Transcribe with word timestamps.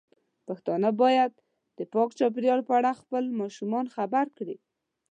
پښتانه 0.47 0.89
بايد 1.01 1.33
د 1.77 1.79
پاک 1.93 2.09
چاپیریال 2.19 2.61
په 2.67 2.73
اړه 2.79 2.99
خپل 3.01 3.23
ماشومان 3.39 3.85
خبر 3.95 4.25
کړي. 4.37 4.57